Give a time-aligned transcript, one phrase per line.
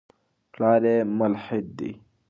[0.53, 1.91] پلار یې ملحد دی.